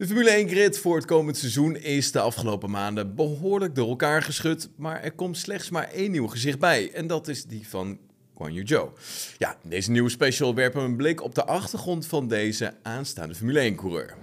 De 0.00 0.06
Formule 0.06 0.30
1 0.30 0.48
grid 0.48 0.78
voor 0.78 0.96
het 0.96 1.04
komend 1.04 1.36
seizoen 1.36 1.76
is 1.76 2.12
de 2.12 2.20
afgelopen 2.20 2.70
maanden 2.70 3.14
behoorlijk 3.14 3.74
door 3.74 3.88
elkaar 3.88 4.22
geschud, 4.22 4.68
maar 4.76 5.02
er 5.02 5.12
komt 5.12 5.38
slechts 5.38 5.70
maar 5.70 5.90
één 5.90 6.10
nieuw 6.10 6.26
gezicht 6.26 6.58
bij 6.58 6.90
en 6.92 7.06
dat 7.06 7.28
is 7.28 7.44
die 7.44 7.68
van 7.68 7.98
Guan 8.36 8.52
Yu 8.52 8.66
Zhou. 8.66 8.88
Ja, 9.38 9.56
deze 9.62 9.90
nieuwe 9.90 10.08
special 10.08 10.54
werpen 10.54 10.82
een 10.82 10.96
blik 10.96 11.22
op 11.22 11.34
de 11.34 11.44
achtergrond 11.44 12.06
van 12.06 12.28
deze 12.28 12.74
aanstaande 12.82 13.34
Formule 13.34 13.72
1-coureur. 13.72 14.16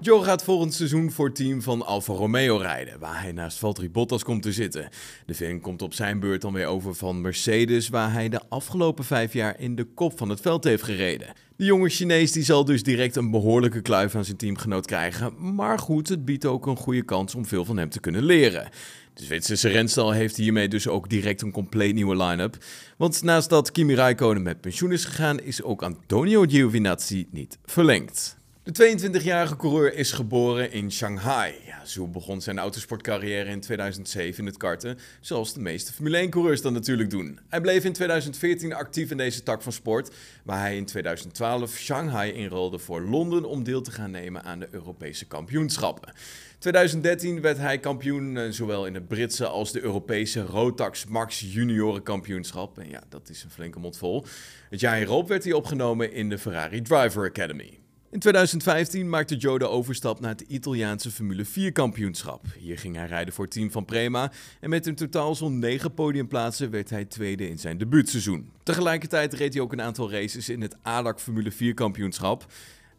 Joe 0.00 0.24
gaat 0.24 0.44
volgend 0.44 0.74
seizoen 0.74 1.10
voor 1.10 1.26
het 1.26 1.34
team 1.34 1.62
van 1.62 1.86
Alfa 1.86 2.12
Romeo 2.12 2.56
rijden, 2.56 2.98
waar 2.98 3.22
hij 3.22 3.32
naast 3.32 3.58
Valtteri 3.58 3.90
Bottas 3.90 4.22
komt 4.22 4.42
te 4.42 4.52
zitten. 4.52 4.88
De 5.26 5.34
Vin 5.34 5.60
komt 5.60 5.82
op 5.82 5.94
zijn 5.94 6.20
beurt 6.20 6.40
dan 6.40 6.52
weer 6.52 6.66
over 6.66 6.94
van 6.94 7.20
Mercedes, 7.20 7.88
waar 7.88 8.12
hij 8.12 8.28
de 8.28 8.40
afgelopen 8.48 9.04
vijf 9.04 9.32
jaar 9.32 9.60
in 9.60 9.74
de 9.74 9.84
kop 9.84 10.18
van 10.18 10.28
het 10.28 10.40
veld 10.40 10.64
heeft 10.64 10.82
gereden. 10.82 11.32
De 11.56 11.64
jonge 11.64 11.88
Chinees 11.88 12.32
die 12.32 12.42
zal 12.42 12.64
dus 12.64 12.82
direct 12.82 13.16
een 13.16 13.30
behoorlijke 13.30 13.80
kluif 13.80 14.14
aan 14.14 14.24
zijn 14.24 14.36
teamgenoot 14.36 14.86
krijgen, 14.86 15.54
maar 15.54 15.78
goed, 15.78 16.08
het 16.08 16.24
biedt 16.24 16.44
ook 16.44 16.66
een 16.66 16.76
goede 16.76 17.04
kans 17.04 17.34
om 17.34 17.46
veel 17.46 17.64
van 17.64 17.76
hem 17.76 17.88
te 17.88 18.00
kunnen 18.00 18.22
leren. 18.22 18.68
De 19.14 19.24
Zwitserse 19.24 19.68
renstal 19.68 20.10
heeft 20.10 20.36
hiermee 20.36 20.68
dus 20.68 20.88
ook 20.88 21.08
direct 21.08 21.42
een 21.42 21.52
compleet 21.52 21.94
nieuwe 21.94 22.16
line-up. 22.16 22.56
Want 22.96 23.22
naast 23.22 23.48
dat 23.48 23.72
Kimi 23.72 23.94
Raikkonen 23.94 24.42
met 24.42 24.60
pensioen 24.60 24.92
is 24.92 25.04
gegaan, 25.04 25.40
is 25.40 25.62
ook 25.62 25.82
Antonio 25.82 26.42
Giovinazzi 26.42 27.26
niet 27.30 27.58
verlengd. 27.64 28.36
De 28.72 28.98
22-jarige 28.98 29.56
coureur 29.56 29.94
is 29.94 30.12
geboren 30.12 30.72
in 30.72 30.92
Shanghai. 30.92 31.54
Ja, 31.66 32.06
begon 32.06 32.40
zijn 32.40 32.58
autosportcarrière 32.58 33.50
in 33.50 33.60
2007 33.60 34.38
in 34.38 34.46
het 34.46 34.56
karten, 34.56 34.98
zoals 35.20 35.54
de 35.54 35.60
meeste 35.60 35.92
Formule 35.92 36.26
1-coureurs 36.26 36.62
dan 36.62 36.72
natuurlijk 36.72 37.10
doen. 37.10 37.38
Hij 37.48 37.60
bleef 37.60 37.84
in 37.84 37.92
2014 37.92 38.72
actief 38.72 39.10
in 39.10 39.16
deze 39.16 39.42
tak 39.42 39.62
van 39.62 39.72
sport, 39.72 40.14
waar 40.44 40.60
hij 40.60 40.76
in 40.76 40.84
2012 40.84 41.76
Shanghai 41.76 42.32
inrolde 42.32 42.78
voor 42.78 43.00
Londen 43.00 43.44
om 43.44 43.64
deel 43.64 43.80
te 43.80 43.90
gaan 43.90 44.10
nemen 44.10 44.42
aan 44.42 44.58
de 44.58 44.68
Europese 44.70 45.26
kampioenschappen. 45.26 46.12
2013 46.58 47.40
werd 47.40 47.58
hij 47.58 47.78
kampioen 47.78 48.36
eh, 48.36 48.50
zowel 48.50 48.86
in 48.86 48.94
het 48.94 49.08
Britse 49.08 49.46
als 49.46 49.72
de 49.72 49.80
Europese 49.80 50.40
Rotax 50.42 51.06
Max 51.06 51.40
Juniorenkampioenschap. 51.52 52.78
En 52.78 52.88
ja, 52.90 53.02
dat 53.08 53.28
is 53.28 53.44
een 53.44 53.50
flinke 53.50 53.78
mond 53.78 53.96
vol. 53.96 54.24
Het 54.70 54.80
jaar 54.80 54.96
hierop 54.96 55.28
werd 55.28 55.44
hij 55.44 55.52
opgenomen 55.52 56.12
in 56.12 56.28
de 56.28 56.38
Ferrari 56.38 56.82
Driver 56.82 57.28
Academy. 57.28 57.78
In 58.10 58.18
2015 58.18 59.08
maakte 59.08 59.36
Joe 59.36 59.58
de 59.58 59.68
overstap 59.68 60.20
naar 60.20 60.30
het 60.30 60.40
Italiaanse 60.40 61.10
Formule 61.10 61.44
4 61.44 61.72
kampioenschap. 61.72 62.44
Hier 62.58 62.78
ging 62.78 62.96
hij 62.96 63.06
rijden 63.06 63.34
voor 63.34 63.44
het 63.44 63.52
team 63.52 63.70
van 63.70 63.84
Prema 63.84 64.32
en 64.60 64.70
met 64.70 64.86
in 64.86 64.94
totaal 64.94 65.34
zo'n 65.34 65.58
9 65.58 65.94
podiumplaatsen 65.94 66.70
werd 66.70 66.90
hij 66.90 67.04
tweede 67.04 67.48
in 67.48 67.58
zijn 67.58 67.78
debuutseizoen. 67.78 68.50
Tegelijkertijd 68.62 69.34
reed 69.34 69.52
hij 69.52 69.62
ook 69.62 69.72
een 69.72 69.80
aantal 69.80 70.10
races 70.10 70.48
in 70.48 70.60
het 70.60 70.76
ADAC 70.82 71.20
Formule 71.20 71.50
4 71.50 71.74
kampioenschap. 71.74 72.46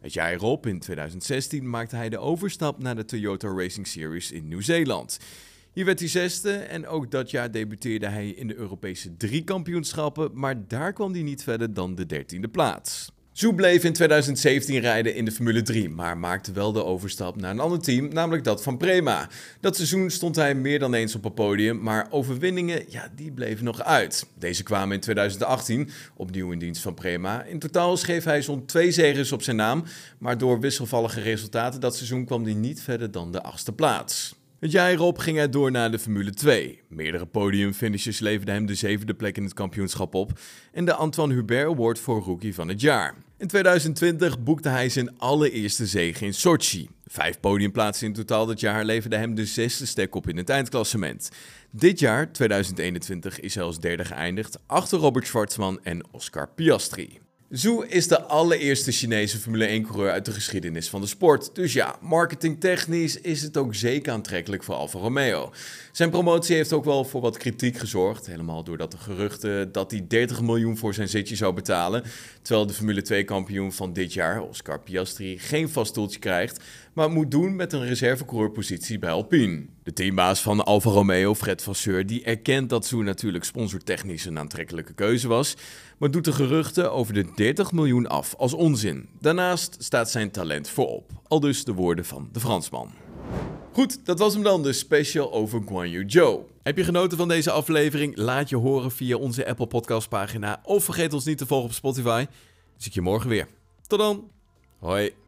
Het 0.00 0.12
jaar 0.12 0.32
erop, 0.32 0.66
in 0.66 0.78
2016, 0.78 1.70
maakte 1.70 1.96
hij 1.96 2.08
de 2.08 2.18
overstap 2.18 2.82
naar 2.82 2.96
de 2.96 3.04
Toyota 3.04 3.48
Racing 3.48 3.86
Series 3.86 4.32
in 4.32 4.48
Nieuw-Zeeland. 4.48 5.18
Hier 5.72 5.84
werd 5.84 5.98
hij 5.98 6.08
zesde 6.08 6.52
en 6.52 6.86
ook 6.86 7.10
dat 7.10 7.30
jaar 7.30 7.50
debuteerde 7.50 8.06
hij 8.06 8.28
in 8.28 8.46
de 8.46 8.56
Europese 8.56 9.16
drie 9.16 9.44
kampioenschappen, 9.44 10.30
maar 10.34 10.68
daar 10.68 10.92
kwam 10.92 11.12
hij 11.12 11.22
niet 11.22 11.42
verder 11.42 11.74
dan 11.74 11.94
de 11.94 12.06
dertiende 12.06 12.48
plaats. 12.48 13.10
Zoe 13.32 13.54
bleef 13.54 13.84
in 13.84 13.92
2017 13.92 14.80
rijden 14.80 15.14
in 15.14 15.24
de 15.24 15.30
Formule 15.30 15.62
3, 15.62 15.88
maar 15.88 16.18
maakte 16.18 16.52
wel 16.52 16.72
de 16.72 16.84
overstap 16.84 17.36
naar 17.36 17.50
een 17.50 17.60
ander 17.60 17.80
team, 17.80 18.08
namelijk 18.08 18.44
dat 18.44 18.62
van 18.62 18.76
Prema. 18.76 19.28
Dat 19.60 19.76
seizoen 19.76 20.10
stond 20.10 20.36
hij 20.36 20.54
meer 20.54 20.78
dan 20.78 20.94
eens 20.94 21.14
op 21.14 21.24
het 21.24 21.34
podium, 21.34 21.82
maar 21.82 22.06
overwinningen, 22.10 22.84
ja, 22.88 23.10
die 23.14 23.32
bleven 23.32 23.64
nog 23.64 23.82
uit. 23.82 24.26
Deze 24.38 24.62
kwamen 24.62 24.94
in 24.94 25.00
2018, 25.00 25.90
opnieuw 26.16 26.50
in 26.50 26.58
dienst 26.58 26.82
van 26.82 26.94
Prema. 26.94 27.42
In 27.42 27.58
totaal 27.58 27.96
schreef 27.96 28.24
hij 28.24 28.42
zo'n 28.42 28.66
twee 28.66 28.90
zegens 28.90 29.32
op 29.32 29.42
zijn 29.42 29.56
naam, 29.56 29.84
maar 30.18 30.38
door 30.38 30.60
wisselvallige 30.60 31.20
resultaten 31.20 31.80
dat 31.80 31.96
seizoen 31.96 32.24
kwam 32.24 32.44
hij 32.44 32.54
niet 32.54 32.82
verder 32.82 33.10
dan 33.10 33.32
de 33.32 33.42
achtste 33.42 33.72
plaats. 33.72 34.34
Het 34.60 34.72
jaar 34.72 34.90
erop 34.90 35.18
ging 35.18 35.36
hij 35.36 35.48
door 35.48 35.70
naar 35.70 35.90
de 35.90 35.98
Formule 35.98 36.30
2. 36.30 36.82
Meerdere 36.88 37.26
podiumfinishes 37.26 38.18
leverden 38.18 38.54
hem 38.54 38.66
de 38.66 38.74
zevende 38.74 39.14
plek 39.14 39.36
in 39.36 39.42
het 39.42 39.54
kampioenschap 39.54 40.14
op 40.14 40.38
en 40.72 40.84
de 40.84 40.94
Antoine 40.94 41.34
Hubert 41.34 41.66
Award 41.66 41.98
voor 41.98 42.22
Rookie 42.22 42.54
van 42.54 42.68
het 42.68 42.80
jaar. 42.80 43.14
In 43.38 43.46
2020 43.46 44.42
boekte 44.42 44.68
hij 44.68 44.88
zijn 44.88 45.18
allereerste 45.18 45.86
zege 45.86 46.24
in 46.24 46.34
Sochi. 46.34 46.88
Vijf 47.06 47.40
podiumplaatsen 47.40 48.06
in 48.06 48.12
totaal 48.12 48.46
dat 48.46 48.60
jaar 48.60 48.84
leverden 48.84 49.18
hem 49.18 49.34
de 49.34 49.46
zesde 49.46 49.86
stek 49.86 50.14
op 50.14 50.28
in 50.28 50.36
het 50.36 50.48
eindklassement. 50.48 51.30
Dit 51.70 51.98
jaar, 51.98 52.32
2021, 52.32 53.40
is 53.40 53.54
hij 53.54 53.64
als 53.64 53.80
derde 53.80 54.04
geëindigd 54.04 54.58
achter 54.66 54.98
Robert 54.98 55.26
Schwartzman 55.26 55.80
en 55.82 56.04
Oscar 56.10 56.48
Piastri. 56.54 57.29
Zhu 57.50 57.84
is 57.86 58.08
de 58.08 58.22
allereerste 58.22 58.92
Chinese 58.92 59.38
Formule 59.38 59.80
1-coureur 59.80 60.10
uit 60.10 60.24
de 60.24 60.32
geschiedenis 60.32 60.88
van 60.88 61.00
de 61.00 61.06
sport. 61.06 61.54
Dus 61.54 61.72
ja, 61.72 61.96
marketingtechnisch 62.00 63.20
is 63.20 63.42
het 63.42 63.56
ook 63.56 63.74
zeker 63.74 64.12
aantrekkelijk 64.12 64.62
voor 64.62 64.74
Alfa 64.74 64.98
Romeo. 64.98 65.52
Zijn 65.92 66.10
promotie 66.10 66.56
heeft 66.56 66.72
ook 66.72 66.84
wel 66.84 67.04
voor 67.04 67.20
wat 67.20 67.36
kritiek 67.36 67.78
gezorgd. 67.78 68.26
Helemaal 68.26 68.64
doordat 68.64 68.90
de 68.90 68.98
geruchten 68.98 69.72
dat 69.72 69.90
hij 69.90 70.04
30 70.08 70.40
miljoen 70.40 70.76
voor 70.76 70.94
zijn 70.94 71.08
zitje 71.08 71.36
zou 71.36 71.54
betalen. 71.54 72.02
Terwijl 72.42 72.66
de 72.66 72.72
Formule 72.72 73.04
2-kampioen 73.12 73.72
van 73.72 73.92
dit 73.92 74.12
jaar, 74.12 74.42
Oscar 74.42 74.80
Piastri, 74.80 75.38
geen 75.38 75.68
vast 75.68 75.90
stoeltje 75.90 76.18
krijgt. 76.18 76.60
Maar 76.92 77.10
moet 77.10 77.30
doen 77.30 77.56
met 77.56 77.72
een 77.72 77.86
reservecoureur-positie 77.86 78.98
bij 78.98 79.10
Alpine. 79.10 79.66
De 79.82 79.92
teambaas 79.92 80.40
van 80.40 80.64
Alfa 80.64 80.90
Romeo, 80.90 81.34
Fred 81.34 81.62
Vasseur, 81.62 82.06
die 82.06 82.24
erkent 82.24 82.68
dat 82.68 82.86
Zhu 82.86 83.02
natuurlijk 83.02 83.44
sponsortechnisch 83.44 84.24
een 84.24 84.38
aantrekkelijke 84.38 84.92
keuze 84.92 85.28
was. 85.28 85.56
Maar 85.98 86.10
doet 86.10 86.24
de 86.24 86.32
geruchten 86.32 86.92
over 86.92 87.14
de 87.14 87.32
30 87.34 87.72
miljoen 87.72 88.06
af 88.06 88.34
als 88.36 88.52
onzin. 88.52 89.08
Daarnaast 89.20 89.76
staat 89.78 90.10
zijn 90.10 90.30
talent 90.30 90.68
voorop. 90.68 91.10
Al 91.28 91.40
dus 91.40 91.64
de 91.64 91.72
woorden 91.72 92.04
van 92.04 92.28
de 92.32 92.40
Fransman. 92.40 92.92
Goed, 93.72 94.06
dat 94.06 94.18
was 94.18 94.34
hem 94.34 94.42
dan, 94.42 94.62
de 94.62 94.72
special 94.72 95.32
over 95.32 95.62
Guan 95.66 95.90
Yu 95.90 96.04
Zhou. 96.06 96.40
Heb 96.62 96.76
je 96.76 96.84
genoten 96.84 97.18
van 97.18 97.28
deze 97.28 97.50
aflevering? 97.50 98.16
Laat 98.16 98.48
je 98.48 98.56
horen 98.56 98.90
via 98.90 99.16
onze 99.16 99.46
Apple 99.46 99.66
Podcast 99.66 100.08
pagina. 100.08 100.60
Of 100.64 100.84
vergeet 100.84 101.12
ons 101.12 101.24
niet 101.24 101.38
te 101.38 101.46
volgen 101.46 101.68
op 101.68 101.74
Spotify. 101.74 102.26
Zie 102.76 102.88
ik 102.88 102.94
je 102.94 103.00
morgen 103.00 103.28
weer. 103.28 103.48
Tot 103.86 103.98
dan. 103.98 104.30
Hoi. 104.78 105.19